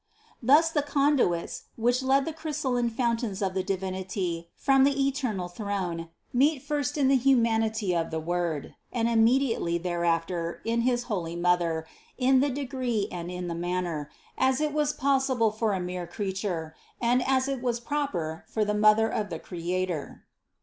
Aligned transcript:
Thus 0.41 0.71
the 0.71 0.81
conduits, 0.81 1.65
which 1.75 2.01
led 2.01 2.25
the 2.25 2.33
crystalline 2.33 2.89
fountains 2.89 3.39
of 3.39 3.53
the 3.53 3.61
Divinity 3.61 4.49
from 4.55 4.83
the 4.83 4.99
eternal 4.99 5.47
throne, 5.47 6.09
meet 6.33 6.63
first 6.63 6.97
in 6.97 7.07
the 7.07 7.15
humanity 7.15 7.95
of 7.95 8.09
the 8.09 8.19
Word 8.19 8.73
and 8.91 9.07
immediately 9.07 9.77
there 9.77 10.03
after 10.03 10.59
in 10.65 10.81
his 10.81 11.03
holy 11.03 11.35
Mother 11.35 11.85
in 12.17 12.39
the 12.39 12.49
degree 12.49 13.09
and 13.11 13.29
in 13.29 13.47
the 13.47 13.53
manner, 13.53 14.09
as 14.39 14.59
it 14.59 14.73
was 14.73 14.91
possible 14.91 15.51
for 15.51 15.71
a 15.73 15.79
mere 15.79 16.07
creature, 16.07 16.75
and 16.99 17.21
as 17.21 17.47
it 17.47 17.61
was 17.61 17.79
proper 17.79 18.43
for 18.47 18.65
the 18.65 18.73
Mother 18.73 19.07
of 19.07 19.29
the 19.29 19.37
Creator. 19.37 20.25